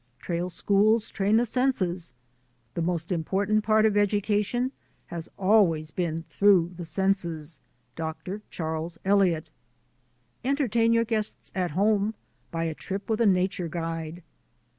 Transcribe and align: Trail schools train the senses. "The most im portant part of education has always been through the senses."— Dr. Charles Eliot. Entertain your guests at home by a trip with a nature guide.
Trail 0.17 0.49
schools 0.49 1.11
train 1.11 1.37
the 1.37 1.45
senses. 1.45 2.13
"The 2.73 2.81
most 2.81 3.11
im 3.11 3.23
portant 3.23 3.63
part 3.63 3.85
of 3.85 3.95
education 3.95 4.71
has 5.13 5.29
always 5.37 5.91
been 5.91 6.23
through 6.27 6.71
the 6.75 6.85
senses."— 6.85 7.61
Dr. 7.95 8.41
Charles 8.49 8.97
Eliot. 9.05 9.51
Entertain 10.43 10.91
your 10.91 11.05
guests 11.05 11.51
at 11.53 11.69
home 11.77 12.15
by 12.49 12.63
a 12.63 12.73
trip 12.73 13.11
with 13.11 13.21
a 13.21 13.27
nature 13.27 13.67
guide. 13.67 14.23